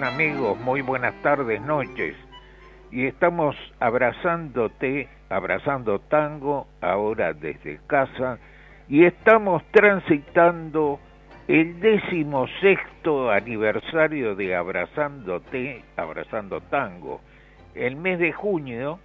[0.00, 0.58] Amigos?
[0.60, 2.16] Muy buenas tardes, noches.
[2.90, 8.38] Y estamos abrazándote, abrazando tango, ahora desde casa,
[8.88, 10.98] y estamos transitando
[11.46, 17.20] el décimo sexto aniversario de Abrazándote, Abrazando Tango.
[17.74, 18.98] El mes de junio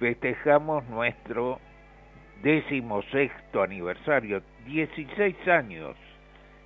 [0.00, 1.60] festejamos nuestro
[2.42, 5.94] décimo sexto aniversario, 16 años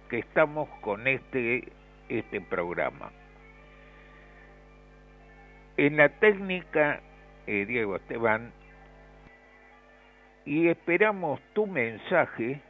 [0.09, 1.69] que estamos con este
[2.09, 3.13] este programa.
[5.77, 7.01] En la técnica,
[7.47, 8.53] eh, Diego Esteban,
[10.45, 12.61] y esperamos tu mensaje.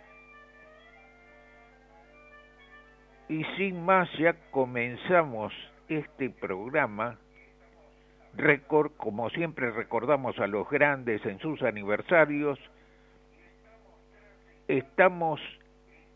[3.29, 5.53] Y sin más, ya comenzamos
[5.89, 7.19] este programa.
[8.97, 12.59] como siempre recordamos a los grandes en sus aniversarios.
[14.67, 15.41] Estamos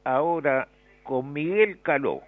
[0.04, 0.68] ahora
[1.04, 2.22] con Miguel Caló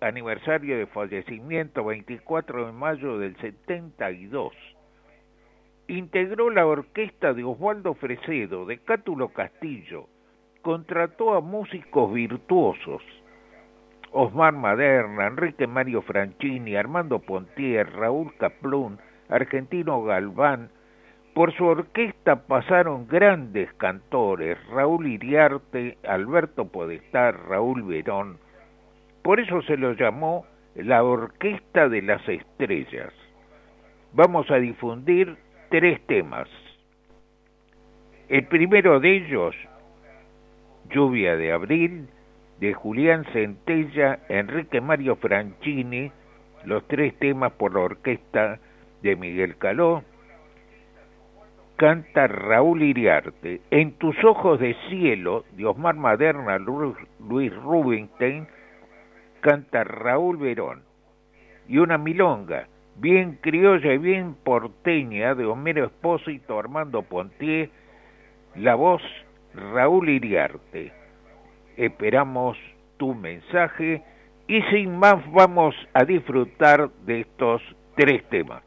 [0.00, 4.52] aniversario de fallecimiento 24 de mayo del 72.
[5.88, 10.06] Integró la orquesta de Osvaldo Fresedo, de Cátulo Castillo.
[10.62, 13.02] Contrató a músicos virtuosos.
[14.12, 18.98] Osmar Maderna, Enrique Mario Franchini, Armando Pontier, Raúl Caplún,
[19.28, 20.70] Argentino Galván.
[21.34, 28.38] Por su orquesta pasaron grandes cantores, Raúl Iriarte, Alberto Podestar, Raúl Verón,
[29.28, 33.12] por eso se lo llamó la Orquesta de las Estrellas.
[34.14, 35.36] Vamos a difundir
[35.68, 36.48] tres temas.
[38.30, 39.54] El primero de ellos,
[40.88, 42.08] Lluvia de Abril,
[42.58, 46.10] de Julián Centella, Enrique Mario Franchini,
[46.64, 48.58] los tres temas por la orquesta
[49.02, 50.04] de Miguel Caló.
[51.76, 58.48] Canta Raúl Iriarte, En tus ojos de cielo, de Osmar Maderna, Luis Rubinstein,
[59.40, 60.82] canta Raúl Verón.
[61.68, 67.70] Y una milonga, bien criolla y bien porteña, de Homero Espósito, Armando Pontier,
[68.54, 69.02] la voz
[69.54, 70.92] Raúl Iriarte.
[71.76, 72.56] Esperamos
[72.96, 74.02] tu mensaje
[74.46, 77.62] y sin más vamos a disfrutar de estos
[77.94, 78.62] tres temas.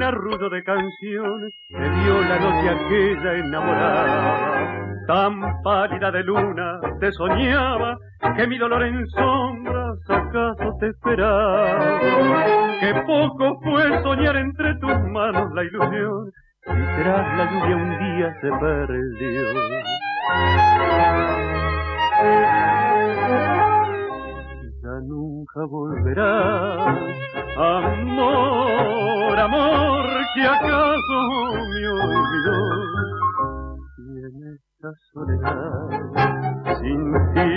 [0.00, 5.06] Un arrudo de canciones que dio la noche aquella enamorada.
[5.06, 7.98] Tan pálida de luna te soñaba
[8.34, 12.00] que mi dolor en sombras acaso te esperaba.
[12.80, 16.30] Que poco fue soñar entre tus manos la ilusión
[16.66, 19.90] y la lluvia un día se perdió
[25.02, 26.84] nunca volverá.
[27.56, 28.99] Amor,
[29.40, 30.04] amor,
[30.34, 31.18] que acaso
[31.70, 32.58] me olvidó.
[33.98, 35.88] Y en esta soledad,
[36.80, 37.00] sin
[37.34, 37.50] ti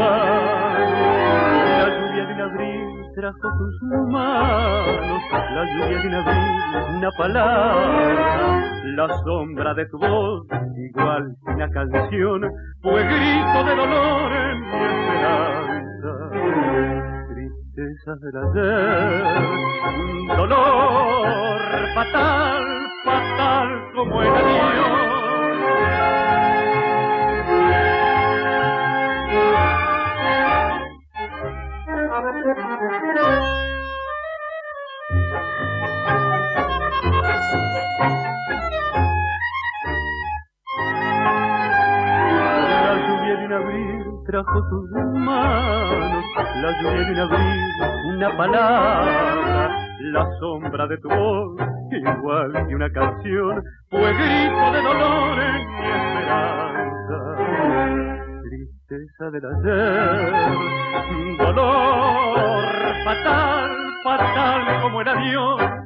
[1.79, 6.61] La lluvia de abril trajo tus manos, la lluvia de abril,
[6.97, 8.63] una palabra,
[8.95, 10.45] la sombra de tu voz,
[10.77, 12.41] igual que una canción,
[12.81, 17.14] fue grito de dolor en mi esperanza
[17.75, 19.23] tristezas del ayer.
[19.99, 21.59] Un dolor
[21.93, 22.63] fatal,
[23.03, 25.05] fatal como el adiós.
[44.25, 46.25] trajo sus manos,
[46.61, 47.54] la lluvia de un abril
[48.25, 49.69] una palabra,
[49.99, 51.57] la sombra de tu voz,
[51.91, 57.19] igual que una canción, fue grito de dolor en mi esperanza.
[58.43, 60.33] Tristeza del ayer,
[61.37, 62.65] dolor
[63.03, 63.71] fatal,
[64.03, 65.84] fatal como el adiós.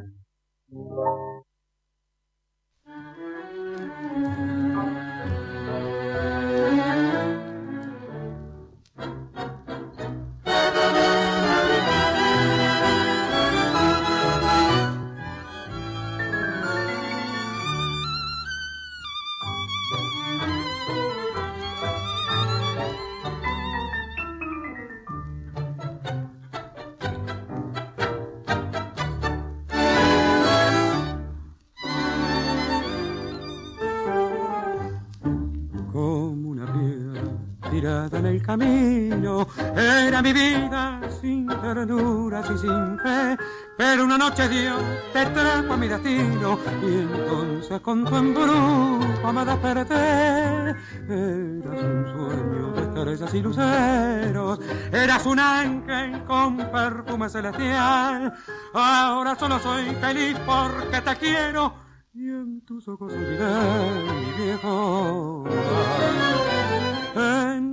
[41.61, 43.38] Sin ternuras y sin fe.
[43.77, 44.81] Pero una noche Dios
[45.13, 50.69] te trajo a mi destino y entonces con tu embrujo me desperté.
[51.07, 54.59] Eras un sueño de estrellas y luceros,
[54.91, 58.33] eras un ángel con perfume celestial.
[58.73, 61.73] Ahora solo soy feliz porque te quiero
[62.13, 65.45] y en tus ojos olvidé mi viejo.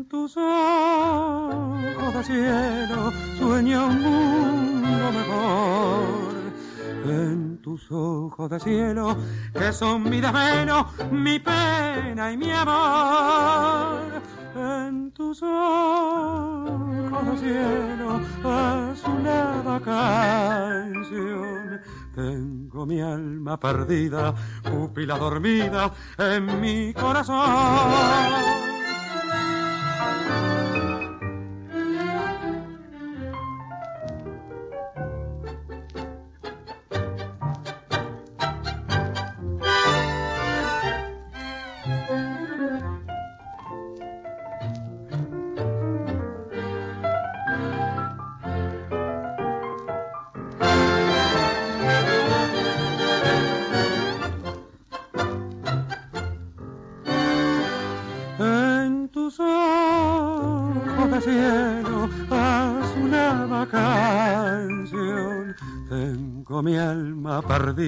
[0.07, 6.53] En tus ojos de cielo sueño un mundo mejor.
[7.07, 9.17] En tus ojos de cielo
[9.53, 14.23] que son mi desvelo, mi pena y mi amor.
[14.55, 21.81] En tus ojos de cielo azulada canción
[22.15, 24.33] tengo mi alma perdida,
[24.63, 28.76] pupila dormida en mi corazón.
[30.07, 30.66] Bye.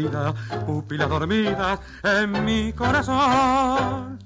[0.03, 0.35] Perdida,
[0.67, 4.18] pupilas dormidas en mi corazón.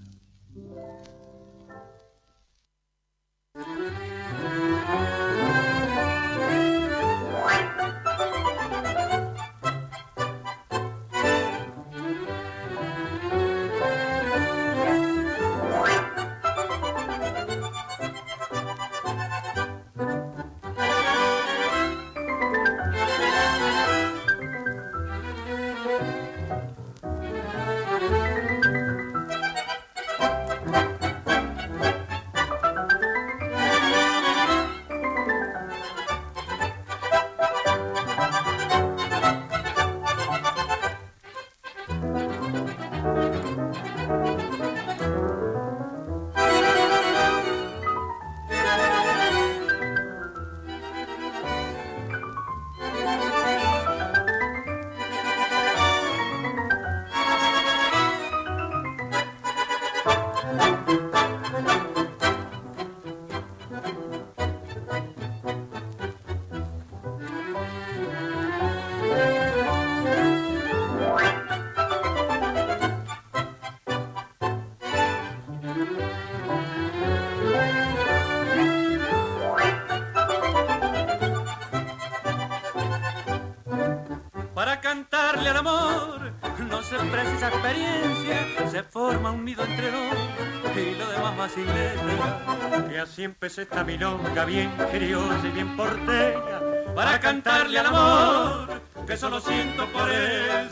[93.43, 96.61] Empecé esta milonga bien criolla y bien porteña
[96.95, 100.71] para cantarle al amor que solo siento por ella.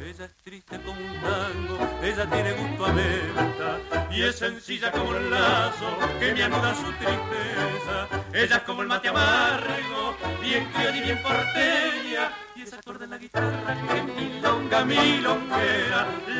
[0.00, 3.78] Ella es triste como un tango, ella tiene gusto a menta
[4.10, 8.08] y es sencilla como el lazo que me anuda su tristeza.
[8.32, 11.79] Ella es como el mate amargo, bien criolla y bien porteña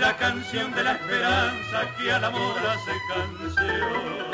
[0.00, 4.30] la canción de la esperanza que al amor hace canción.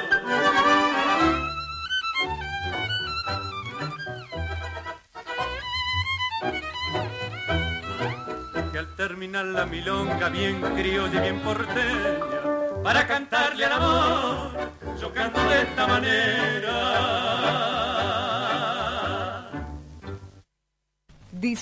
[8.96, 15.62] terminar la milonga bien criolla y bien porteña, para cantarle al amor, yo canto de
[15.62, 16.65] esta manera.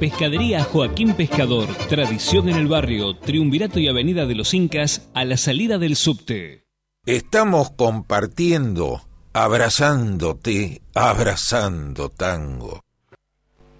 [0.00, 5.36] Pescadería Joaquín Pescador, tradición en el barrio, Triunvirato y Avenida de los Incas, a la
[5.36, 6.62] salida del subte.
[7.04, 9.00] Estamos compartiendo,
[9.32, 12.80] abrazándote, abrazando tango.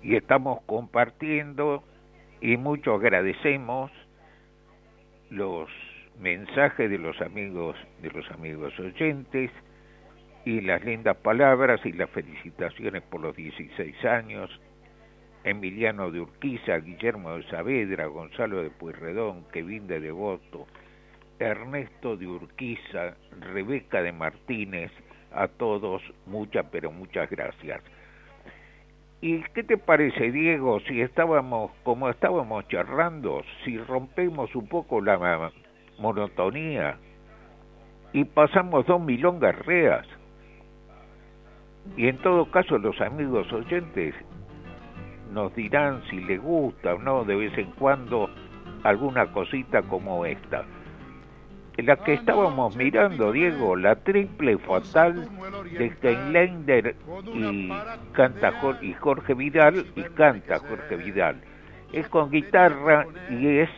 [0.02, 1.84] Y estamos compartiendo
[2.40, 3.92] y mucho agradecemos
[5.30, 5.68] los
[6.18, 9.50] mensajes de los amigos de los amigos oyentes
[10.44, 14.50] y las lindas palabras y las felicitaciones por los 16 años
[15.44, 20.66] Emiliano de Urquiza, Guillermo de Saavedra, Gonzalo de Pueyrredón, Kevin de Devoto,
[21.38, 24.90] Ernesto de Urquiza, Rebeca de Martínez,
[25.32, 27.82] a todos muchas pero muchas gracias.
[29.20, 35.50] ¿Y qué te parece, Diego, si estábamos, como estábamos charlando, si rompemos un poco la
[35.98, 36.98] monotonía
[38.12, 40.06] y pasamos dos milongas reas?
[41.96, 44.14] Y en todo caso los amigos oyentes
[45.30, 48.30] nos dirán si les gusta o no de vez en cuando
[48.82, 50.64] alguna cosita como esta.
[51.76, 55.28] La que estábamos mirando, Diego, la triple fatal
[55.78, 56.96] de Steinländer
[57.32, 57.72] y
[58.12, 61.40] canta y Jorge Vidal y canta Jorge Vidal.
[61.92, 63.70] Es con guitarra y es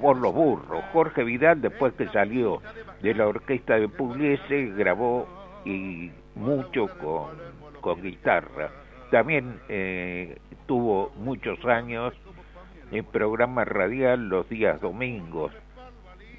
[0.00, 0.82] por los burros.
[0.94, 2.62] Jorge Vidal, después que salió
[3.02, 5.28] de la orquesta de Pugliese, grabó
[5.66, 7.36] y mucho con,
[7.82, 8.70] con guitarra
[9.12, 12.14] también eh, tuvo muchos años
[12.90, 15.52] el programa radial los días domingos.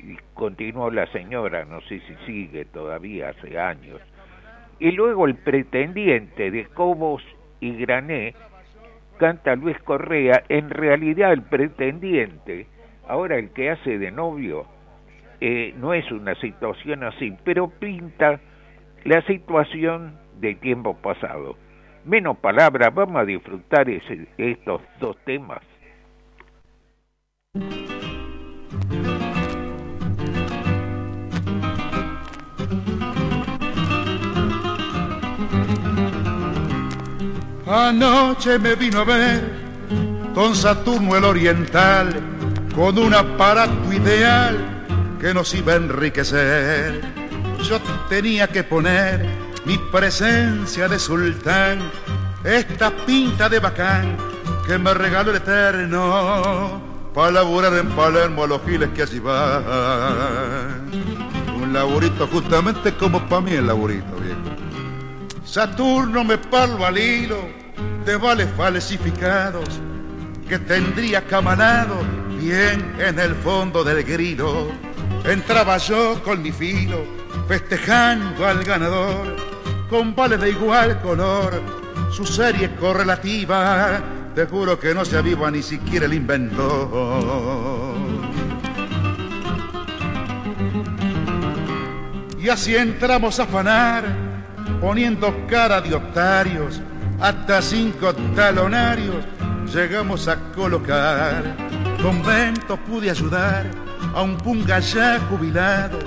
[0.02, 4.02] Y continuó la señora, no sé si sigue todavía hace años.
[4.80, 7.22] Y luego el pretendiente de Cobos
[7.60, 8.34] y Grané
[9.20, 12.66] canta Luis Correa, en realidad el pretendiente,
[13.08, 14.66] ahora el que hace de novio,
[15.42, 18.40] eh, no es una situación así, pero pinta
[19.04, 21.56] la situación de tiempo pasado
[22.06, 25.62] menos palabras, vamos a disfrutar estos dos temas.
[37.66, 39.42] Anoche me vino a ver
[40.36, 42.14] don Saturno el Oriental
[42.76, 44.58] con un aparato ideal
[45.20, 47.02] que nos iba a enriquecer.
[47.64, 47.80] Yo
[48.10, 49.26] tenía que poner
[49.66, 51.80] mi presencia de sultán,
[52.44, 54.18] esta pinta de bacán
[54.68, 56.82] que me regaló el eterno
[57.14, 60.92] para laburar en Palermo a los giles que allí van.
[61.56, 64.40] Un laburito justamente como para mí el laburito, viejo.
[65.46, 67.38] Saturno me parlo al hilo
[68.06, 69.80] de vales falsificados
[70.50, 71.96] que tendría camanado
[72.38, 74.72] bien en el fondo del grilo.
[75.24, 77.06] Entraba yo con mi filo
[77.48, 79.53] festejando al ganador
[79.94, 81.62] con vales de igual color,
[82.10, 84.02] su serie correlativa,
[84.34, 87.94] te juro que no se aviva ni siquiera el inventor.
[92.42, 94.06] Y así entramos a afanar,
[94.82, 96.82] poniendo cara de octarios,
[97.20, 99.24] hasta cinco talonarios
[99.72, 101.56] llegamos a colocar.
[102.02, 103.68] Convento pude ayudar
[104.16, 106.00] a un punga ya jubilado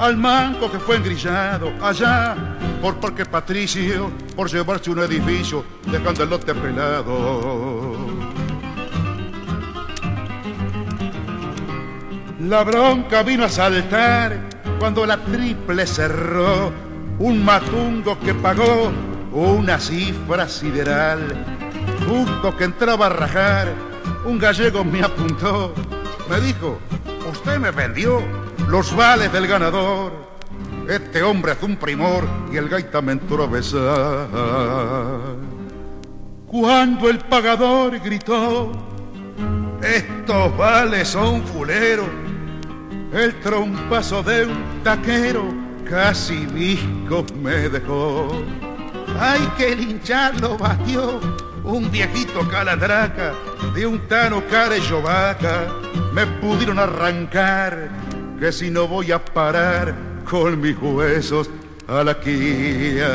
[0.00, 2.34] al manco que fue engrillado allá
[2.80, 7.98] por Parque Patricio por llevarse un edificio dejando el lote pelado.
[12.40, 14.40] La bronca vino a saltar
[14.78, 16.72] cuando la triple cerró
[17.18, 18.90] un matungo que pagó
[19.32, 21.20] una cifra sideral.
[22.08, 23.68] Justo que entraba a rajar,
[24.24, 25.74] un gallego me apuntó,
[26.30, 26.78] me dijo,
[27.30, 28.22] usted me vendió
[28.70, 30.12] los vales del ganador.
[30.88, 34.28] Este hombre es un primor y el gaita me entró a besar.
[36.46, 38.72] Cuando el pagador gritó,
[39.82, 42.08] estos vales son fuleros,
[43.12, 45.44] el trompazo de un taquero
[45.88, 48.28] casi visco me dejó.
[49.18, 51.20] Ay, que lincharlo batió
[51.64, 53.32] un viejito caladraca
[53.74, 55.66] de un tano carello vaca
[56.12, 57.90] me pudieron arrancar
[58.40, 59.94] que si no voy a parar
[60.28, 61.50] con mis huesos
[61.86, 63.10] a la quiaca.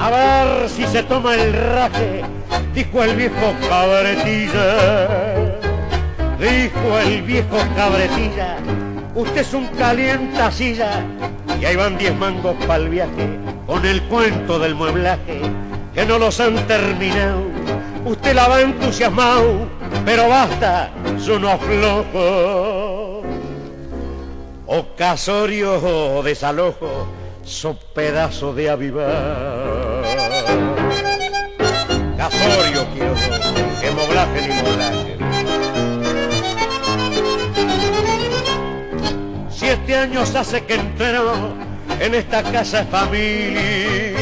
[0.00, 2.24] A ver si se toma el raje,
[2.74, 5.28] dijo el viejo cabretilla.
[6.40, 8.58] Dijo el viejo cabretilla,
[9.18, 11.04] usted es un calientacilla
[11.60, 13.28] y ahí van diez mangos para el viaje
[13.66, 15.40] con el cuento del mueblaje
[15.92, 17.42] que no los han terminado.
[18.04, 19.66] Usted la va entusiasmado,
[20.04, 23.26] pero basta, son unos flojos.
[24.66, 27.08] O casorio o desalojo,
[27.42, 30.04] son pedazos de avivar.
[32.16, 33.14] Casorio quiero
[33.80, 35.27] que moblaje ni moblaje.
[39.88, 41.54] Siete años hace que entró
[41.98, 44.18] en esta casa de familia.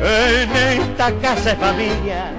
[0.00, 2.32] En esta casa de familia.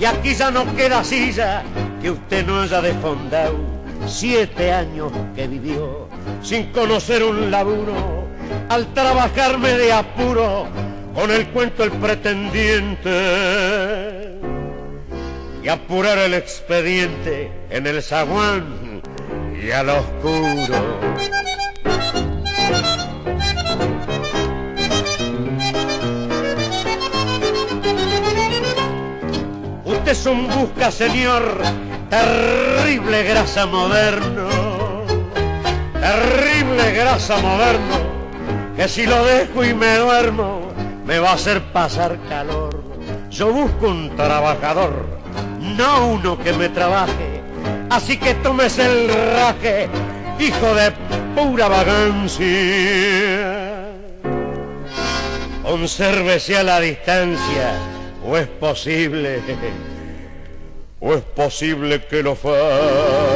[0.00, 1.62] Y aquí ya no queda silla
[2.00, 3.58] que usted no haya desfondado.
[4.06, 6.08] Siete años que vivió
[6.42, 8.26] sin conocer un laburo.
[8.70, 10.68] Al trabajarme de apuro
[11.14, 13.10] con el cuento el pretendiente.
[15.62, 18.85] Y apurar el expediente en el zaguán
[19.62, 21.00] y al oscuro.
[29.84, 31.60] Usted es un busca, señor,
[32.10, 34.48] terrible grasa moderno,
[36.00, 37.96] terrible grasa moderno,
[38.76, 40.72] que si lo dejo y me duermo,
[41.04, 42.82] me va a hacer pasar calor.
[43.30, 45.06] Yo busco un trabajador,
[45.60, 47.42] no uno que me trabaje,
[47.90, 49.88] así que tomes el raje,
[50.38, 50.92] hijo de
[51.34, 52.46] pura vagancia.
[55.62, 57.74] Consérvese a la distancia,
[58.24, 59.40] o es posible,
[61.00, 63.35] o es posible que lo faje.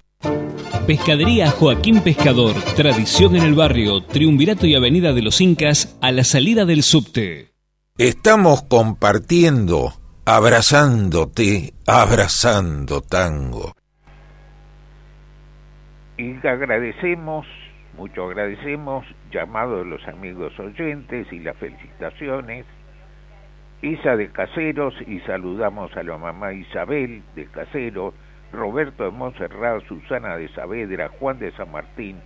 [0.85, 6.23] Pescadería Joaquín Pescador, tradición en el barrio, Triunvirato y Avenida de los Incas, a la
[6.23, 7.49] salida del subte.
[7.97, 9.93] Estamos compartiendo,
[10.25, 13.73] abrazándote, abrazando tango.
[16.17, 17.45] Y agradecemos,
[17.97, 22.65] mucho agradecemos, llamado de los amigos oyentes y las felicitaciones.
[23.81, 28.13] Isa de Caseros y saludamos a la mamá Isabel de Caseros
[28.51, 32.17] Roberto de Montserrat, Susana de Saavedra, Juan de San Martín,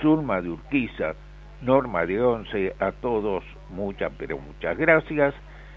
[0.00, 1.14] Zulma de Urquiza,
[1.60, 5.34] Norma de Once, a todos muchas, pero muchas gracias.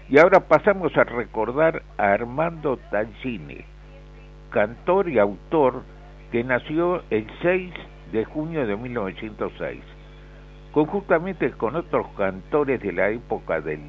[0.08, 3.64] Y ahora pasamos a recordar a Armando Tancini,
[4.50, 5.82] cantor y autor
[6.30, 7.72] que nació el 6
[8.12, 9.82] de junio de 1906.
[10.72, 13.80] Conjuntamente con otros cantores de la época de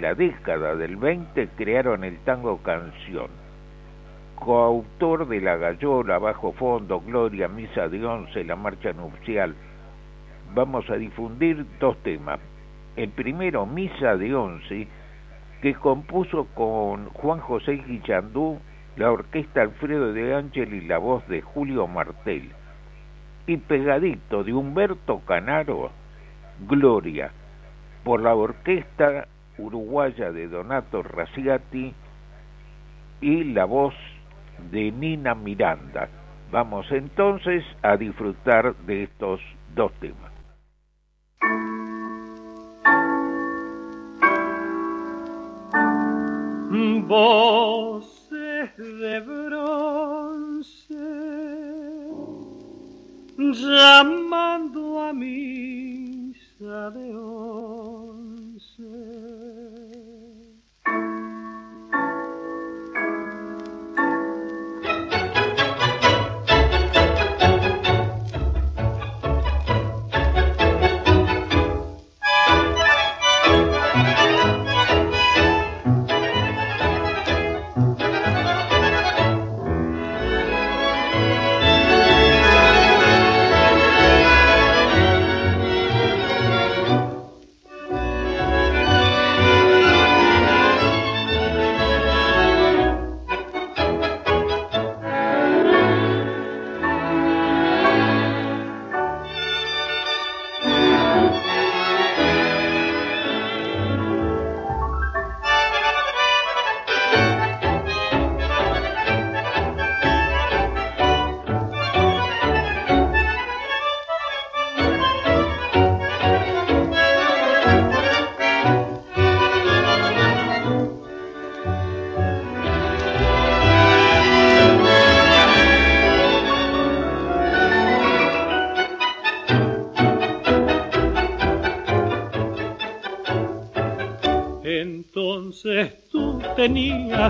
[0.00, 3.39] la década del 20 crearon el tango canción
[4.40, 9.54] coautor de La Gallola, Bajo Fondo, Gloria, Misa de Once, La Marcha Nupcial.
[10.54, 12.40] Vamos a difundir dos temas.
[12.96, 14.88] El primero, Misa de Once,
[15.60, 18.58] que compuso con Juan José Guillandú,
[18.96, 22.50] la orquesta Alfredo de Ángel y la voz de Julio Martel.
[23.46, 25.90] Y pegadito de Humberto Canaro,
[26.66, 27.30] Gloria,
[28.04, 31.94] por la orquesta uruguaya de Donato Raciati
[33.20, 33.94] y la voz
[34.70, 36.08] de Nina Miranda.
[36.50, 39.40] Vamos entonces a disfrutar de estos
[39.74, 40.30] dos temas.
[47.06, 50.94] Voces de bronce
[53.36, 58.20] llamando a misa de once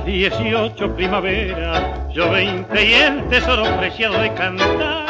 [0.05, 5.07] tenías 18 primavera, yo 20 y el tesoro preciado de cantar.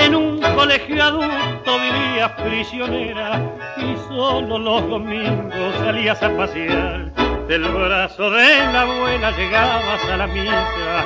[0.00, 3.40] En un colegio adulto vivías prisionera
[3.76, 7.12] y solo los domingos salías a pasear.
[7.48, 11.04] Del brazo de la abuela llegabas a la misa,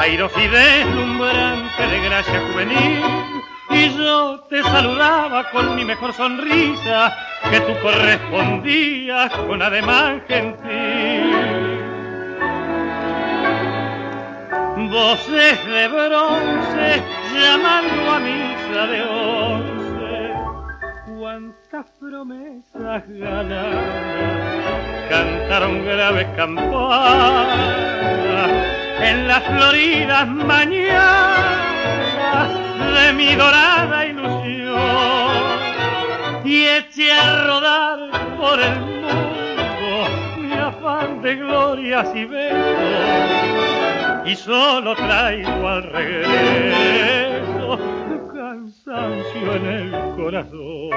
[0.00, 3.02] airoso y deslumbrante de gracia juvenil.
[3.70, 7.16] Y yo te saludaba con mi mejor sonrisa,
[7.50, 11.01] que tú correspondías con ademán gentil.
[14.92, 17.02] Voces de bronce
[17.32, 20.34] llamando a misa de once,
[21.18, 23.86] cuántas promesas ganadas
[25.08, 27.48] cantaron graves campanas
[29.00, 30.90] en las floridas mañanas
[32.94, 35.32] de mi dorada ilusión.
[36.44, 37.98] Y eché a rodar
[38.36, 43.91] por el mundo mi afán de glorias y besos
[44.24, 47.78] y solo traigo al regreso
[48.32, 50.90] cansancio en el corazón.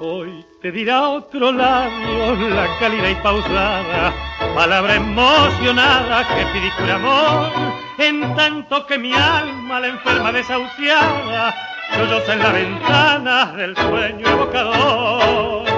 [0.00, 4.12] Hoy te dirá otro labio la cálida y pausada,
[4.54, 7.50] palabra emocionada que pedí por amor,
[7.98, 11.54] en tanto que mi alma la enferma desahuciada,
[11.96, 15.77] solloza en la ventana del sueño evocador.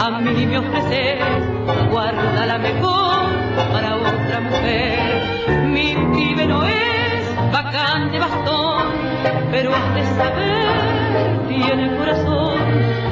[0.00, 1.18] a mí me ofreces,
[1.90, 3.26] guarda la mejor
[3.72, 5.66] para otra mujer.
[5.66, 8.82] Mi pibe no es bacán de bastón,
[9.50, 12.58] pero has de saber, tiene corazón,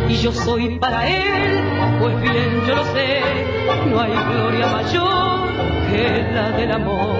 [0.09, 1.61] y yo soy para él,
[2.01, 3.21] pues bien yo lo sé,
[3.87, 5.49] no hay gloria mayor
[5.91, 7.20] que la del amor.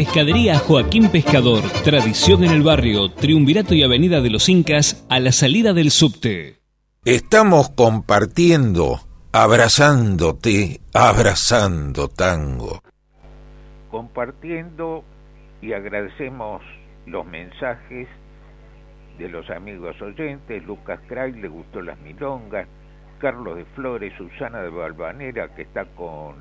[0.00, 5.30] Pescadería Joaquín Pescador, tradición en el barrio, Triunvirato y Avenida de los Incas, a la
[5.30, 6.56] salida del subte.
[7.04, 12.80] Estamos compartiendo, abrazándote, abrazando tango.
[13.90, 15.04] Compartiendo
[15.60, 16.62] y agradecemos
[17.04, 18.08] los mensajes
[19.18, 22.66] de los amigos oyentes, Lucas Cray le gustó las milongas,
[23.18, 26.36] Carlos de Flores, Susana de Balvanera, que está con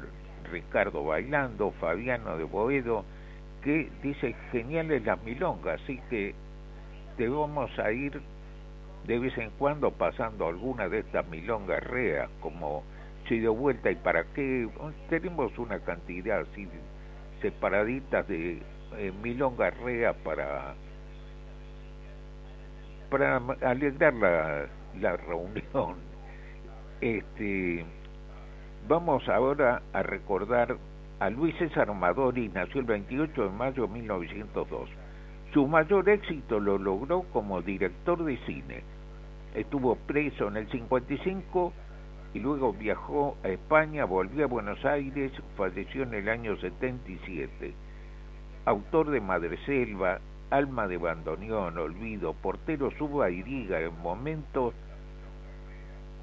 [0.50, 3.04] Ricardo bailando, Fabiano de Boedo,
[3.64, 6.34] que dice geniales las milongas, así que
[7.18, 8.22] te vamos a ir
[9.06, 12.84] de vez en cuando pasando alguna de estas milongas reas, como
[13.28, 14.68] si de vuelta y para qué,
[15.10, 16.68] tenemos una cantidad así
[17.42, 18.62] separaditas de
[18.98, 20.76] eh, milongas reas para
[23.10, 24.66] para alegrar la,
[25.00, 25.96] la reunión.
[27.02, 27.86] Este,
[28.90, 30.76] vamos ahora a recordar
[31.20, 34.90] a Luis César Amadori, nació el 28 de mayo de 1902.
[35.54, 38.84] Su mayor éxito lo logró como director de cine.
[39.54, 41.74] Estuvo preso en el 55
[42.34, 47.74] y luego viajó a España, volvió a Buenos Aires, falleció en el año 77.
[48.66, 50.20] Autor de Madreselva,
[50.52, 54.74] Alma de Bandoneón, Olvido, Portero Suba y Diga, en momentos,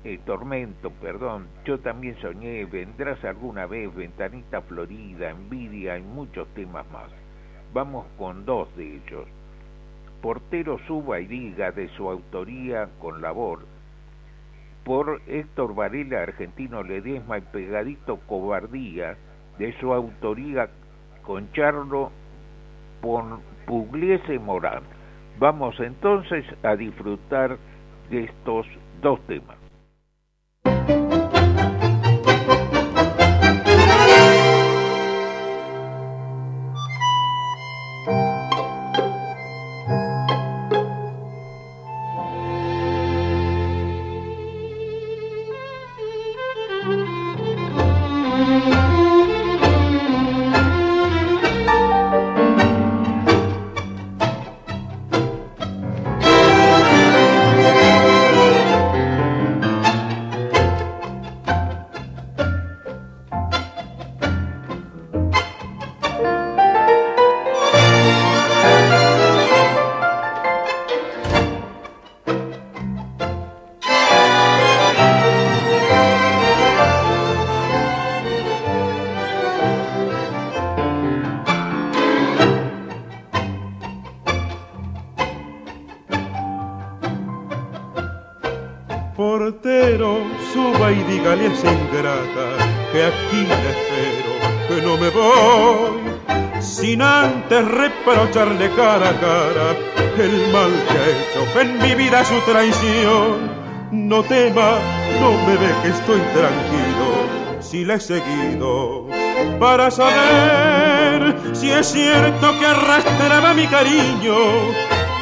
[0.07, 6.89] eh, Tormento, perdón, Yo también soñé, Vendrás alguna vez, Ventanita Florida, Envidia y muchos temas
[6.93, 7.11] más.
[7.75, 9.27] Vamos con dos de ellos.
[10.23, 13.61] Portero Suba y Diga, de su autoría con labor,
[14.85, 19.17] por Héctor Varela, Argentino Ledesma y Pegadito Cobardía,
[19.59, 20.69] de su autoría
[21.23, 22.13] con Charlo
[23.67, 24.83] Pugliese Morán.
[25.41, 27.59] Vamos entonces a disfrutar
[28.09, 28.67] de estos
[29.03, 29.56] dos temas.
[98.99, 99.77] Cara a cara
[100.19, 103.67] el mal que ha hecho en mi vida su traición.
[103.93, 104.79] No tema,
[105.21, 107.09] no me ve que estoy tranquilo
[107.61, 109.07] si le he seguido
[109.61, 114.37] para saber si es cierto que arrastraba mi cariño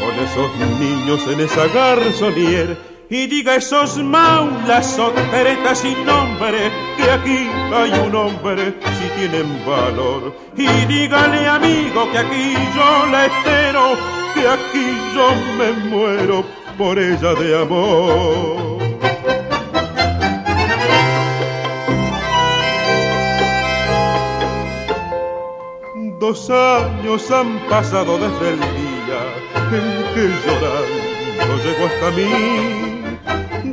[0.00, 7.50] con esos niños en esa garzonier y diga esos maulas soteretas sin nombre que aquí
[7.72, 10.34] hay un hombre si tienen valor.
[10.56, 13.96] Y dígale amigo que aquí yo la espero
[14.34, 16.44] que aquí yo me muero
[16.78, 18.74] por ella de amor.
[26.18, 29.20] Dos años han pasado desde el día
[29.72, 31.14] en que llorando
[31.62, 32.93] llegó hasta mí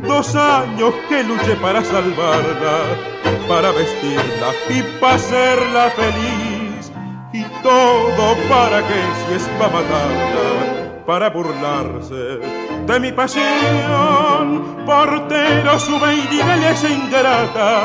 [0.07, 2.79] Dos años que luché para salvarla,
[3.47, 6.91] para vestirla y para hacerla feliz.
[7.33, 12.39] Y todo para que si es para matarla, para burlarse
[12.87, 14.83] de mi pasión.
[14.85, 17.83] Portero sube y dígale a esa ingrata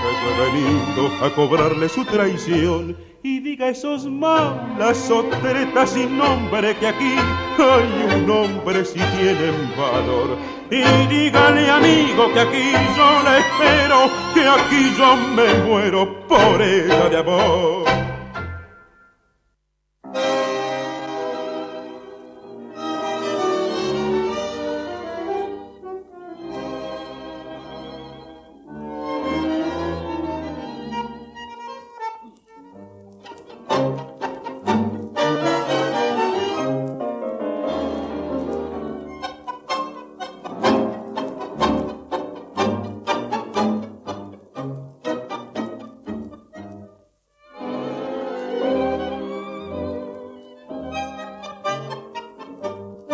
[0.00, 6.74] que yo he venido a cobrarle su traición y diga esos malas sotretas sin nombre
[6.76, 7.14] que aquí
[7.58, 10.38] hay un hombre si tienen valor.
[10.70, 17.08] Y dígale amigo que aquí yo la espero que aquí yo me muero por ella
[17.08, 17.99] de amor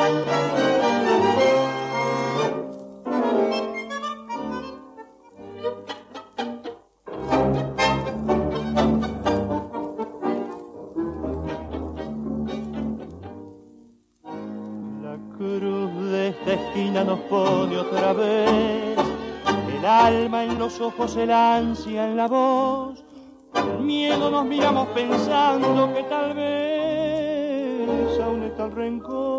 [0.06, 0.12] La
[15.36, 18.96] cruz de esta esquina nos pone otra vez
[19.76, 23.02] el alma en los ojos, el ansia en la voz,
[23.54, 29.35] el miedo nos miramos pensando que tal vez aún está el rencor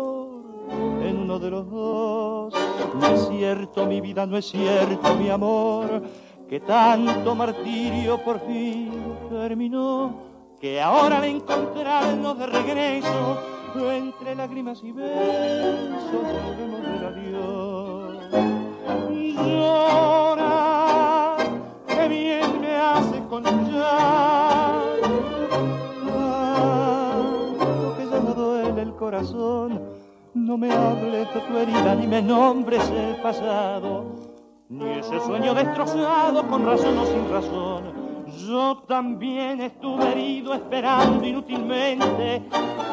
[1.40, 2.54] de los dos.
[2.94, 6.02] No es cierto mi vida, no es cierto mi amor,
[6.48, 8.90] que tanto martirio por fin
[9.30, 10.28] terminó
[10.60, 13.38] que ahora al encontrarnos de regreso,
[13.92, 18.16] entre lágrimas y besos, volvemos del adiós.
[19.36, 21.36] Llora,
[21.86, 24.82] que bien me hace conchar,
[26.10, 27.22] ah,
[27.96, 29.80] que ya no duele el corazón,
[30.44, 34.04] no me hables de tu herida, ni me nombres el pasado,
[34.68, 38.08] ni ese sueño destrozado con razón o sin razón.
[38.46, 42.42] Yo también estuve herido esperando inútilmente,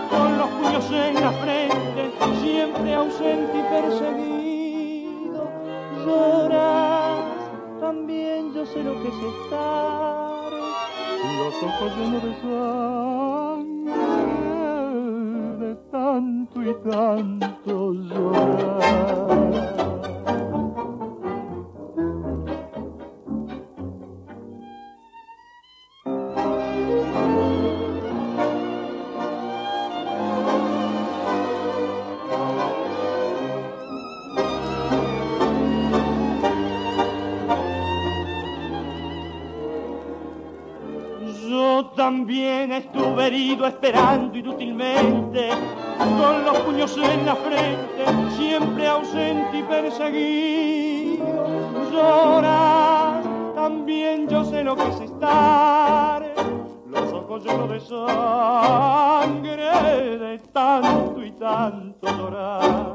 [0.09, 5.47] con los puños en la frente, siempre ausente y perseguido.
[6.05, 7.19] Lloras,
[7.79, 10.51] también yo sé lo que es estar,
[11.37, 13.93] los ojos llenos de sangre,
[15.91, 19.74] tanto y tanto llorar.
[41.83, 45.49] También estuve herido esperando inútilmente,
[45.97, 48.05] con los puños en la frente,
[48.37, 51.25] siempre ausente y perseguido.
[51.91, 56.33] Lloras, también yo sé lo que es estar,
[56.87, 59.65] los ojos llenos de sangre,
[60.17, 62.94] de tanto y tanto llorar.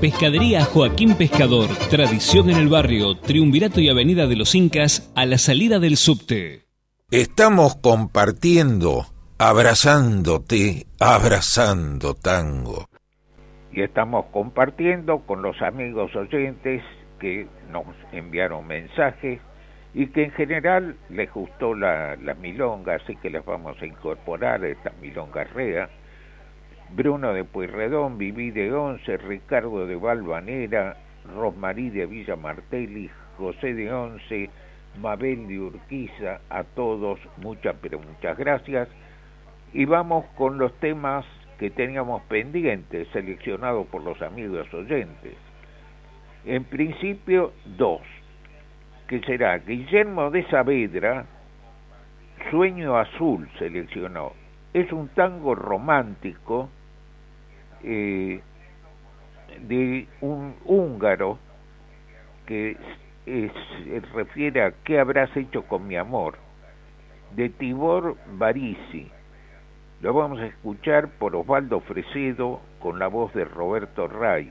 [0.00, 5.38] Pescadería Joaquín Pescador, tradición en el barrio, Triunvirato y Avenida de los Incas, a la
[5.38, 6.62] salida del subte.
[7.10, 9.06] Estamos compartiendo,
[9.38, 12.86] abrazándote, abrazando tango.
[13.72, 16.82] Y estamos compartiendo con los amigos oyentes
[17.18, 19.40] que nos enviaron mensajes
[19.94, 24.64] y que en general les gustó la, la milonga, así que les vamos a incorporar
[24.64, 25.88] esta milonga rea
[26.90, 30.96] Bruno de Pueyrredón, Viví de Once, Ricardo de Valvanera,
[31.36, 34.48] Rosmarí de Villa Martelli, José de Once,
[35.00, 38.88] Mabel de Urquiza, a todos muchas pero muchas gracias.
[39.74, 41.26] Y vamos con los temas
[41.58, 45.34] que teníamos pendientes, seleccionados por los amigos oyentes.
[46.46, 48.00] En principio, dos,
[49.08, 51.26] que será Guillermo de Saavedra,
[52.50, 54.32] Sueño Azul seleccionó.
[54.72, 56.70] Es un tango romántico
[57.82, 58.40] eh,
[59.60, 61.38] de un húngaro
[62.46, 62.76] que
[63.24, 66.36] se refiere a ¿Qué habrás hecho con mi amor?
[67.34, 69.10] de Tibor Barisi.
[70.00, 74.50] Lo vamos a escuchar por Osvaldo Fresedo con la voz de Roberto Ray.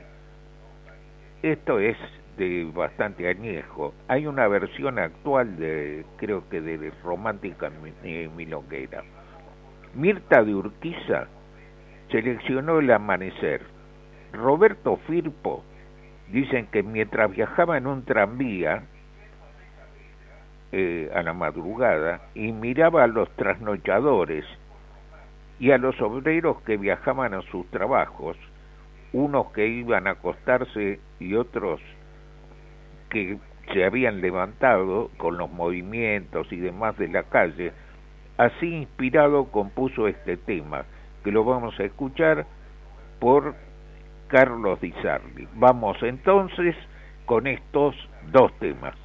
[1.42, 1.98] Esto es
[2.38, 3.94] de bastante añejo.
[4.08, 7.72] Hay una versión actual de, creo que de Romántica
[8.36, 9.04] Milonguera.
[9.96, 11.28] Mirta de Urquiza
[12.10, 13.62] seleccionó el amanecer.
[14.34, 15.64] Roberto Firpo
[16.32, 18.84] dicen que mientras viajaba en un tranvía
[20.72, 24.46] eh, a la madrugada y miraba a los trasnochadores
[25.60, 28.38] y a los obreros que viajaban a sus trabajos,
[29.14, 31.82] unos que iban a acostarse y otros
[33.10, 33.38] que
[33.74, 37.72] se habían levantado con los movimientos y demás de la calle,
[38.38, 40.86] así inspirado compuso este tema
[41.32, 42.46] lo vamos a escuchar
[43.20, 43.56] por
[44.28, 45.48] Carlos Di Sarli.
[45.56, 46.76] Vamos entonces
[47.26, 47.96] con estos
[48.32, 48.96] dos temas.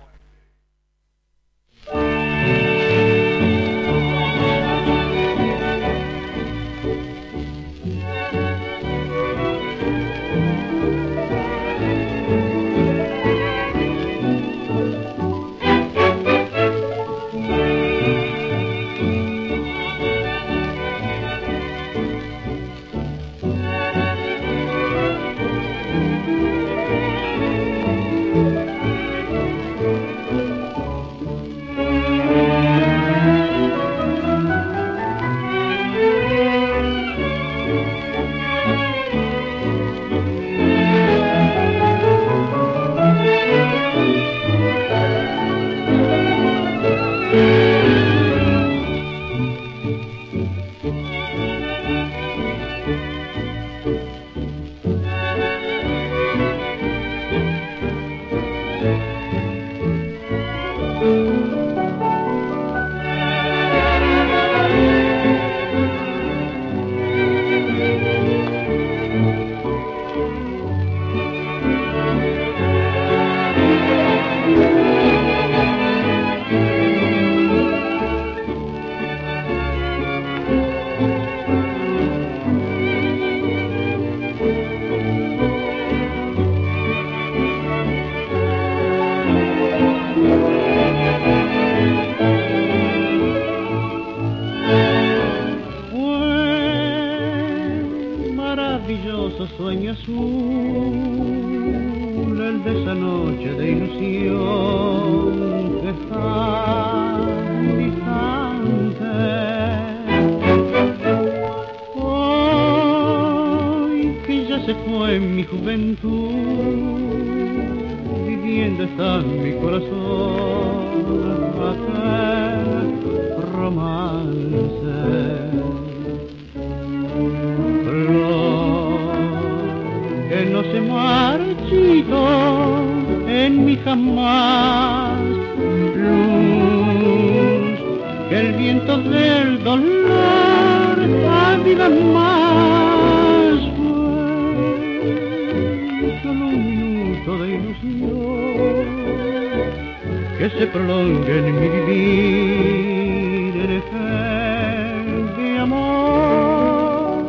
[150.43, 153.55] Que se prolongue en mi vivir
[153.95, 157.23] en de amor.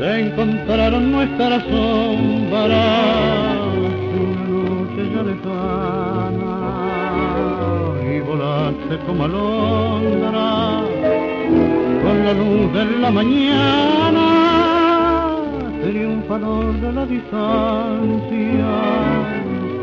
[0.00, 2.80] Se encontraron nuestras sombras
[4.20, 6.54] una noche ya lejana
[8.12, 10.48] y volaste como alondra
[12.02, 14.26] con la luz de la mañana
[15.84, 18.70] triunfador de la distancia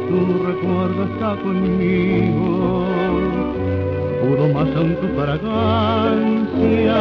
[0.10, 2.86] tu recuerdo está conmigo
[4.22, 7.00] pudo más aún tu fragancia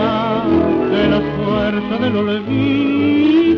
[0.93, 3.58] de la fuerza del olvido.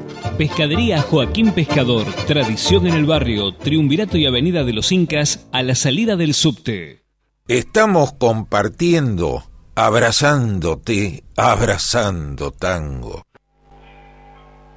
[0.37, 5.75] Pescadería Joaquín Pescador, tradición en el barrio, Triunvirato y Avenida de los Incas, a la
[5.75, 7.01] salida del subte.
[7.47, 9.43] Estamos compartiendo,
[9.75, 13.23] abrazándote, abrazando tango.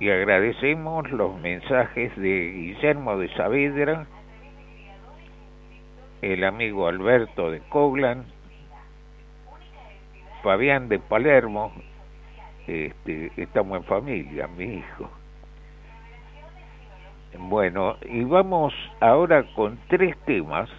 [0.00, 4.06] Y agradecemos los mensajes de Guillermo de Saavedra,
[6.20, 8.26] el amigo Alberto de Coglan,
[10.42, 11.72] Fabián de Palermo,
[12.66, 15.10] este, estamos en familia, mi hijo.
[17.38, 20.70] Bueno, y vamos ahora con tres temas,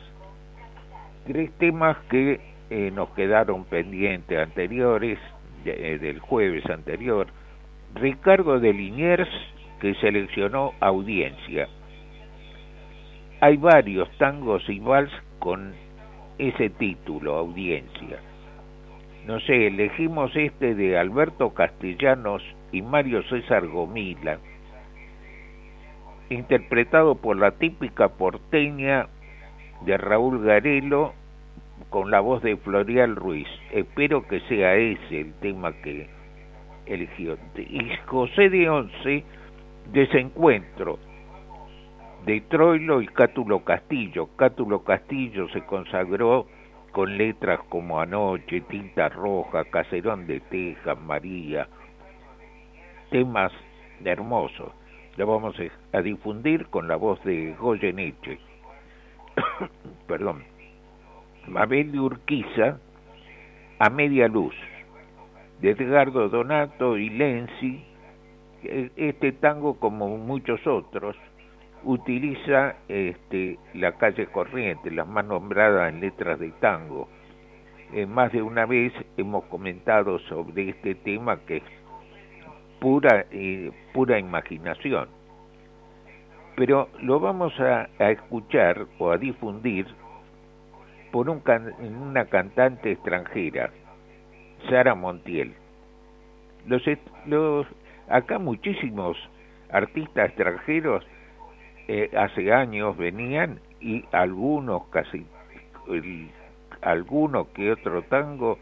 [1.26, 2.40] tres temas que
[2.70, 5.20] eh, nos quedaron pendientes anteriores,
[5.66, 7.28] eh, del jueves anterior.
[7.96, 9.30] Ricardo de Liniers,
[9.80, 11.68] que seleccionó audiencia.
[13.42, 15.74] Hay varios tangos y vals con
[16.38, 18.20] ese título, audiencia.
[19.26, 24.38] No sé, elegimos este de Alberto Castellanos y Mario César Gomila,
[26.30, 29.08] interpretado por la típica porteña
[29.86, 31.14] de Raúl Garelo
[31.90, 33.48] con la voz de Florial Ruiz.
[33.72, 36.08] Espero que sea ese el tema que
[36.86, 37.38] eligió.
[37.58, 39.24] Y José de Once,
[39.92, 41.00] Desencuentro,
[42.26, 44.30] de Troilo y Cátulo Castillo.
[44.36, 46.48] Cátulo Castillo se consagró
[46.92, 51.68] con letras como Anoche, Tinta Roja, Caserón de Tejas, María,
[53.12, 53.52] temas
[54.04, 54.72] hermosos.
[55.18, 55.56] Lo vamos
[55.94, 58.38] a difundir con la voz de Goyeneche.
[60.08, 60.44] Perdón.
[61.48, 62.80] Mabel de Urquiza,
[63.80, 64.56] A Media Luz,
[65.62, 67.86] de Edgardo Donato y Lenzi.
[68.64, 71.16] E, este tango, como muchos otros,
[71.84, 77.08] utiliza este, la calle corriente, las más nombradas en letras de tango.
[77.94, 81.64] Eh, más de una vez hemos comentado sobre este tema que es
[82.86, 85.08] pura, eh, pura imaginación.
[86.56, 89.88] Pero lo vamos a, escuchar o a difundir
[91.12, 91.42] por un
[91.82, 93.72] una cantante extranjera,
[94.70, 95.56] Sara Montiel.
[96.68, 96.84] Los,
[97.26, 97.66] los,
[98.08, 99.18] acá muchísimos
[99.72, 101.04] artistas extranjeros
[101.88, 105.26] eh, hace años venían y algunos casi
[105.88, 106.30] el,
[106.82, 108.60] alguno que otro tango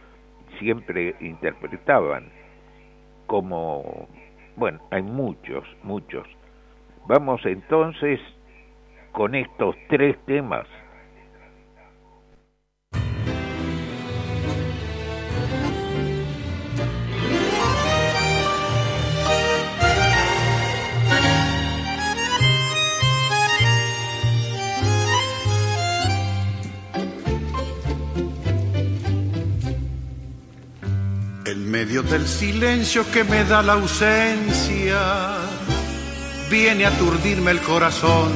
[0.59, 2.31] siempre interpretaban
[3.27, 4.07] como
[4.55, 6.27] bueno hay muchos muchos.
[7.07, 8.19] Vamos entonces
[9.11, 10.67] con estos tres temas
[31.73, 34.99] medio del silencio que me da la ausencia,
[36.47, 38.31] viene a aturdirme el corazón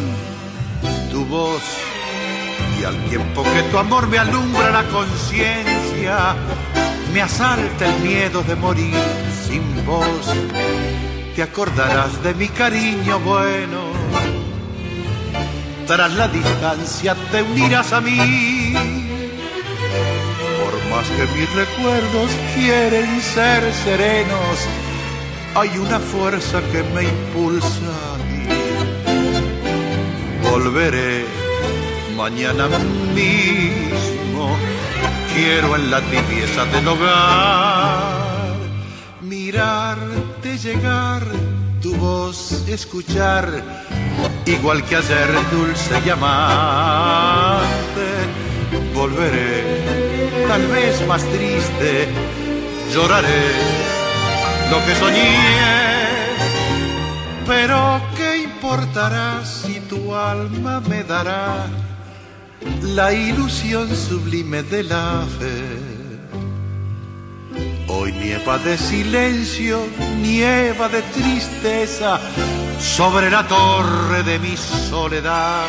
[1.11, 1.61] tu voz.
[2.81, 6.35] Y al tiempo que tu amor me alumbra la conciencia,
[7.13, 8.95] me asalta el miedo de morir
[9.47, 10.25] sin voz.
[11.35, 13.81] Te acordarás de mi cariño bueno,
[15.85, 18.96] tras la distancia te unirás a mí
[20.89, 24.57] más que mis recuerdos quieren ser serenos,
[25.55, 28.47] hay una fuerza que me impulsa ir.
[30.49, 31.25] Volveré
[32.15, 32.67] mañana
[33.13, 34.57] mismo,
[35.33, 38.17] quiero en la tibieza del hogar
[39.27, 41.23] mirarte llegar,
[41.81, 43.63] tu voz escuchar,
[44.45, 47.67] igual que ayer dulce llamarte.
[48.93, 49.86] Volveré
[50.47, 52.07] tal vez más triste,
[52.93, 53.43] lloraré
[54.71, 55.35] lo que soñé.
[57.45, 61.67] Pero ¿qué importará si tu alma me dará
[62.81, 65.59] la ilusión sublime de la fe?
[67.87, 69.79] Hoy nieva de silencio,
[70.21, 72.19] nieva de tristeza
[72.79, 75.65] sobre la torre de mi soledad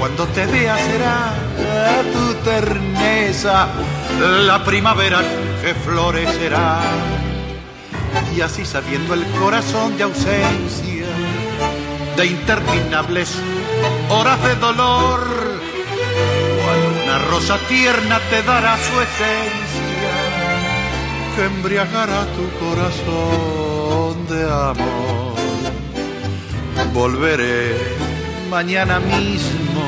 [0.00, 1.34] cuando te vea será
[2.10, 3.68] tu terneza
[4.46, 5.20] la primavera
[5.62, 6.80] que florecerá.
[8.34, 11.06] Y así sabiendo el corazón de ausencia,
[12.16, 13.36] de interminables
[14.08, 15.20] horas de dolor,
[16.64, 20.14] cuando una rosa tierna te dará su esencia,
[21.36, 25.34] que embriagará tu corazón de amor.
[26.94, 28.09] Volveré
[28.50, 29.84] mañana mismo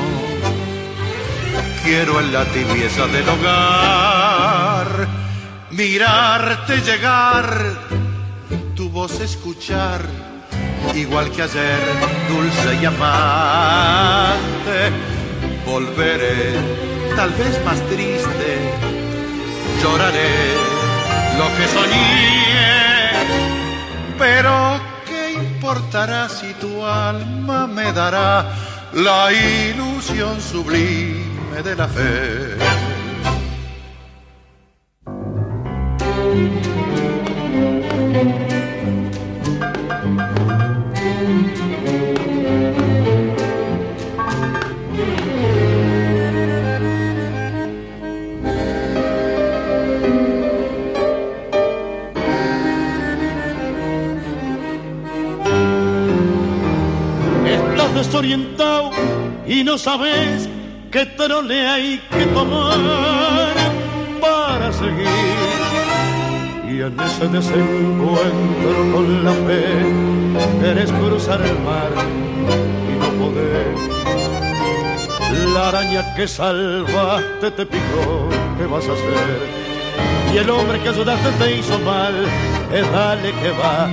[1.83, 5.07] quiero en la tibieza del hogar
[5.71, 7.73] mirarte llegar,
[8.75, 10.01] tu voz escuchar,
[10.95, 11.79] igual que ayer,
[12.29, 14.91] dulce y amante.
[15.65, 16.53] Volveré,
[17.15, 18.57] tal vez más triste,
[19.81, 20.53] lloraré
[21.37, 23.11] lo que soñé,
[24.19, 24.92] pero ¿qué
[25.63, 28.51] importará si tu alma me dará?
[28.93, 32.57] la ilusión sublime de la fe.
[59.63, 60.49] Y no sabes
[60.91, 63.53] qué trole hay que tomar
[64.19, 65.07] para seguir.
[66.67, 69.65] Y en ese desencuentro con la fe,
[70.61, 71.91] querés cruzar el mar
[72.91, 73.79] y no podés.
[75.53, 79.39] La araña que salvaste te picó, ¿qué vas a hacer?
[80.33, 82.25] Y el hombre que ayudaste te hizo mal,
[82.73, 83.89] es dale que va.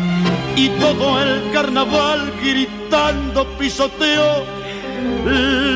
[0.56, 4.59] Y todo el carnaval gritando pisoteo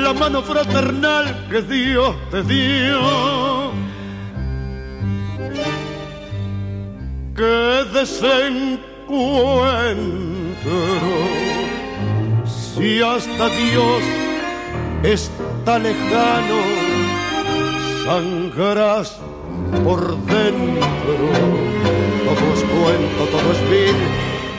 [0.04, 3.72] la mano fraternal que Dios te dio.
[7.34, 8.78] Que desencuentro,
[12.46, 14.02] si hasta Dios
[15.02, 16.60] está lejano,
[18.04, 19.18] sangrarás
[19.82, 21.14] por dentro.
[22.24, 23.96] Todo es cuento, todo es vil.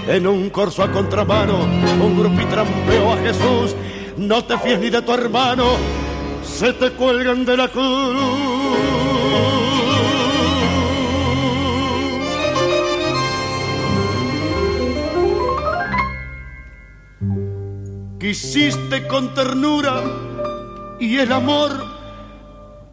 [0.07, 1.59] En un corso a contramano,
[2.03, 3.75] un grupo y a Jesús.
[4.17, 5.65] No te fíes ni de tu hermano,
[6.43, 8.55] se te cuelgan de la cruz.
[18.19, 20.01] Quisiste con ternura
[20.99, 21.71] y el amor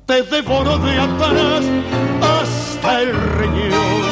[0.07, 1.65] te devoró de atrás
[2.21, 4.12] hasta el riñón.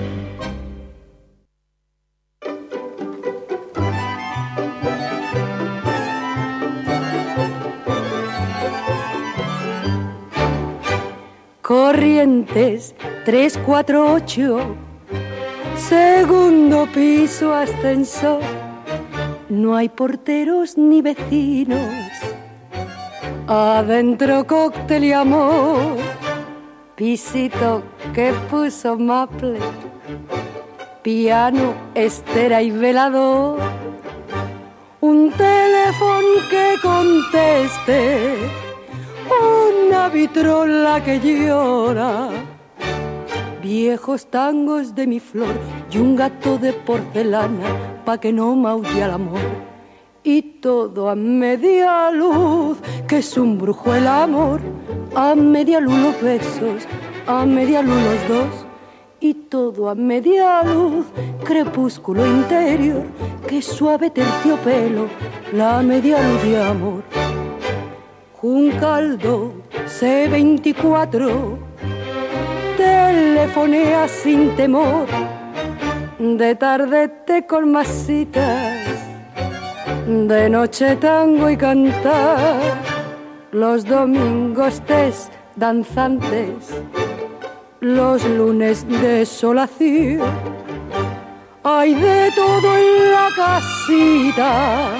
[12.01, 12.95] Corrientes
[13.25, 14.75] 348,
[15.77, 18.41] segundo piso ascensor.
[19.49, 21.93] No hay porteros ni vecinos.
[23.45, 25.97] Adentro cóctel y amor.
[26.95, 27.83] Pisito
[28.15, 29.59] que puso maple.
[31.03, 33.59] Piano, estera y velador.
[35.01, 38.70] Un teléfono que conteste
[39.31, 42.29] una vitrola que llora,
[43.61, 45.55] viejos tangos de mi flor
[45.91, 47.69] y un gato de porcelana
[48.05, 49.39] pa' que no maulle el amor.
[50.23, 52.77] Y todo a media luz,
[53.07, 54.61] que es un brujo el amor,
[55.15, 56.87] a media luz los besos,
[57.25, 58.65] a media luz los dos.
[59.19, 61.05] Y todo a media luz,
[61.43, 63.05] crepúsculo interior,
[63.47, 65.07] que suave terciopelo,
[65.53, 67.03] la media luz de amor
[68.41, 69.53] un caldo
[69.85, 71.57] C24
[72.77, 75.07] telefonea sin temor
[76.17, 78.77] de tarde te colmasitas
[80.07, 82.61] de noche tango y cantar.
[83.51, 86.71] Los domingos test danzantes
[87.81, 90.21] los lunes desolación
[91.63, 94.91] hay de todo en la casita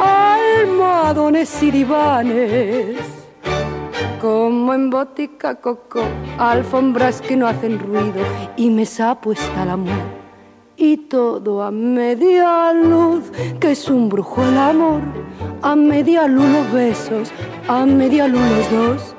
[0.00, 2.96] almohadones y divanes,
[4.20, 6.02] como en botica coco,
[6.38, 8.22] alfombras que no hacen ruido
[8.56, 10.26] y mesa puesta al amor.
[10.76, 13.30] Y todo a media luz,
[13.60, 15.00] que es un brujo el amor,
[15.62, 17.32] a media luz los besos,
[17.66, 19.14] a media luz los dos.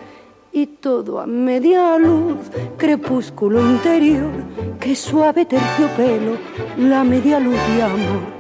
[0.52, 2.38] Y todo a media luz,
[2.78, 4.32] crepúsculo interior,
[4.80, 6.38] que suave terciopelo,
[6.78, 8.37] la media luz de amor.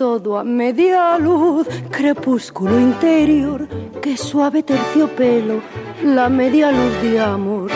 [0.00, 3.68] Todo a media luz, crepúsculo interior,
[4.00, 5.60] que suave terciopelo,
[6.02, 7.70] la media luz de amor.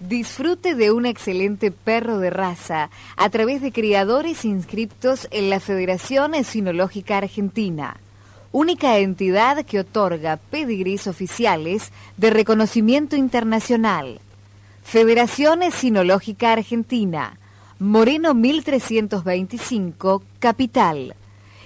[0.00, 2.88] Disfrute de un excelente perro de raza
[3.18, 7.98] a través de criadores inscriptos en la Federación Esinológica Argentina,
[8.50, 14.18] única entidad que otorga pedigrís oficiales de reconocimiento internacional.
[14.82, 17.36] Federación Esinológica Argentina
[17.78, 21.14] Moreno 1325, Capital.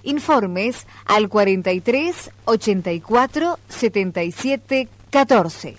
[0.03, 5.77] Informes al 43 84 77 14.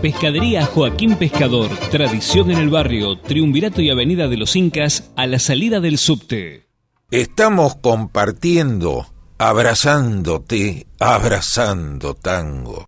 [0.00, 5.38] Pescadería Joaquín Pescador, tradición en el barrio, Triunvirato y Avenida de los Incas, a la
[5.38, 6.66] salida del subte.
[7.10, 9.06] Estamos compartiendo,
[9.38, 12.86] abrazándote, abrazando tango.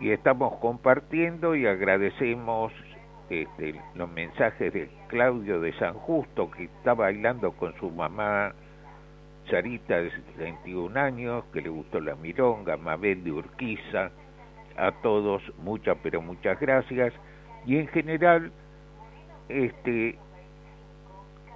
[0.00, 2.72] Y estamos compartiendo y agradecemos
[3.32, 8.52] este, los mensajes de Claudio de San Justo, que está bailando con su mamá
[9.50, 14.10] Sarita de 21 años, que le gustó la mironga, Mabel de Urquiza,
[14.76, 17.12] a todos muchas pero muchas gracias.
[17.66, 18.52] Y en general
[19.48, 20.18] este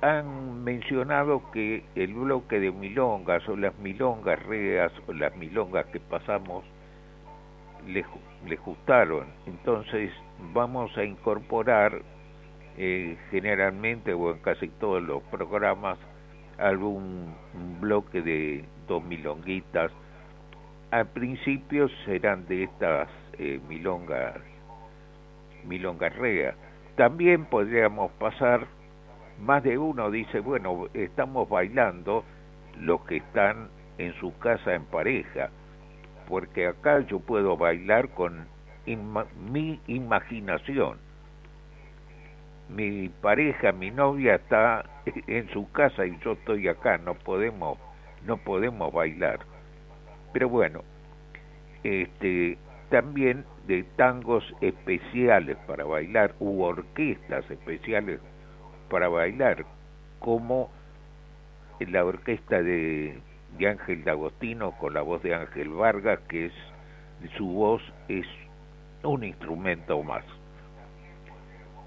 [0.02, 6.00] han mencionado que el bloque de milongas o las milongas reas o las milongas que
[6.00, 6.64] pasamos
[7.86, 8.04] les,
[8.47, 9.26] les gustaron.
[9.47, 10.11] Entonces
[10.53, 12.03] vamos a incorporar
[12.78, 15.99] eh, generalmente o en casi todos los programas
[16.59, 17.34] algún
[17.80, 19.92] bloque de dos milonguitas.
[20.90, 24.36] Al principio serán de estas eh, milongas
[25.66, 26.55] milongarreas
[26.97, 28.66] también podríamos pasar
[29.38, 32.24] más de uno dice bueno estamos bailando
[32.80, 33.68] los que están
[33.99, 35.51] en su casa en pareja
[36.28, 38.46] porque acá yo puedo bailar con
[39.50, 40.98] mi imaginación.
[42.68, 47.78] Mi pareja mi novia está en su casa y yo estoy acá no podemos
[48.26, 49.40] no podemos bailar.
[50.32, 50.82] Pero bueno,
[51.84, 52.58] este,
[52.90, 58.20] también de tangos especiales para bailar u orquestas especiales
[58.88, 59.64] para bailar,
[60.20, 60.70] como
[61.80, 63.18] la orquesta de,
[63.59, 66.52] de Ángel D'Agostino con la voz de Ángel Vargas, que es
[67.36, 68.26] su voz es
[69.02, 70.24] un instrumento más.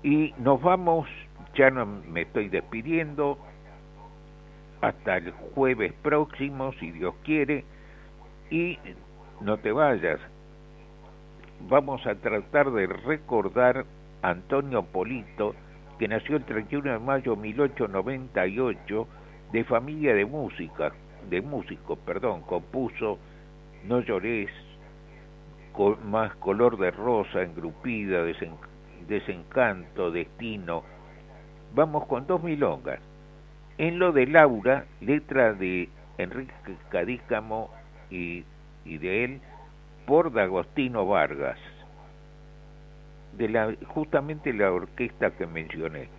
[0.04, 1.08] Y nos vamos,
[1.56, 3.38] ya no me estoy despidiendo,
[4.82, 7.66] hasta el jueves próximo, si Dios quiere,
[8.50, 8.80] y
[9.42, 10.20] no te vayas,
[11.68, 13.86] vamos a tratar de recordar
[14.22, 15.54] a Antonio Polito,
[15.98, 19.08] que nació el 31 de mayo de 1898,
[19.52, 20.94] de familia de música,
[21.30, 23.20] de músico, perdón, compuso
[23.88, 24.50] No llores,
[25.72, 28.24] con más color de rosa, engrupida,
[29.08, 30.84] desencanto, destino.
[31.74, 33.00] Vamos con dos milongas.
[33.78, 36.52] En lo de Laura, letra de Enrique
[36.90, 37.70] Cadícamo
[38.10, 38.44] y,
[38.84, 39.42] de él
[40.06, 41.60] por D'Agostino Vargas,
[43.38, 46.10] de la, justamente la orquesta que mencioné.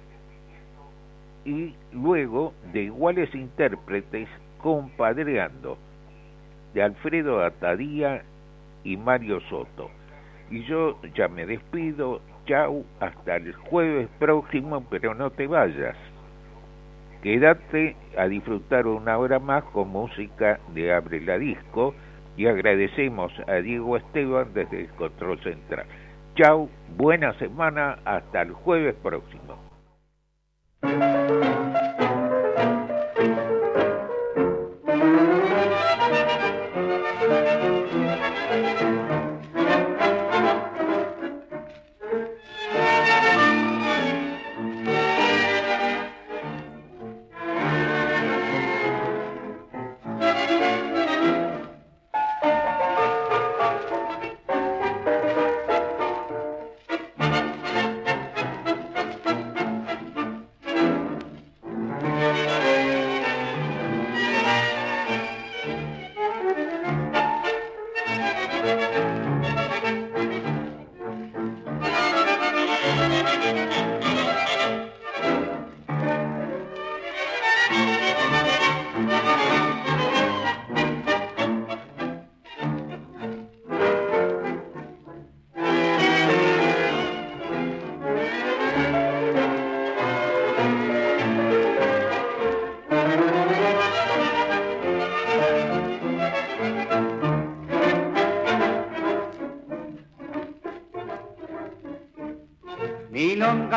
[1.45, 4.29] Y luego de iguales intérpretes
[4.63, 5.79] compadreando
[6.75, 8.23] de Alfredo Atadía
[8.85, 9.91] y Mario Soto.
[10.51, 15.97] Y yo ya me despido, chau, hasta el jueves próximo, pero no te vayas.
[17.23, 21.95] Quédate a disfrutar una hora más con música de Abre la Disco
[22.37, 25.87] y agradecemos a Diego Esteban desde el Control Central.
[26.35, 29.59] Chau, buena semana, hasta el jueves próximo.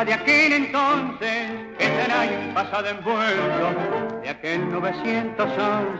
[0.04, 5.94] De aquel entonces, que será un pasado envuelto, de aquel 911,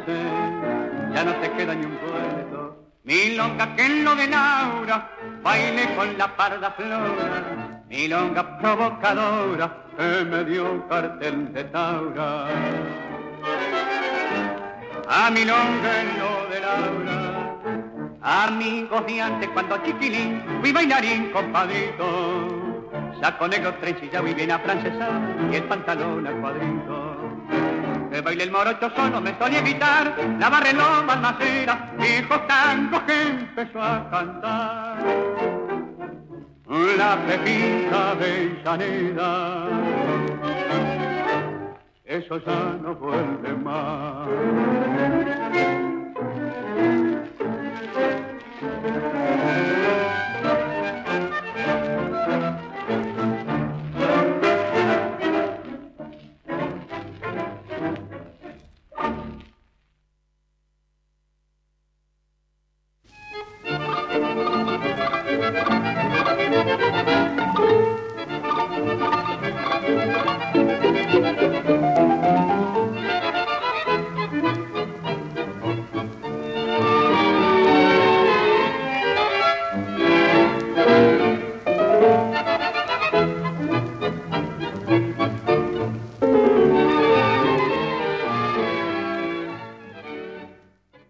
[1.15, 2.85] ya no te queda ni un puerto.
[3.05, 5.11] Milonga que en lo de Laura,
[5.43, 12.47] baile con la parda flora, milonga provocadora, que me dio cartel de Taura.
[15.09, 17.57] A milonga en lo de Laura,
[18.23, 22.64] amigos de antes cuando chiquilín, fui bailarín compadito
[23.21, 27.17] saco negro trencillado y bien afrancesado, y el pantalón al cuadrito.
[28.11, 33.83] Que baile el morocho solo me estoy evitar, la barreloma balmacera, viejo tango que empezó
[33.83, 34.99] a cantar.
[36.97, 38.55] La pepita de
[42.05, 44.29] eso ya no vuelve más.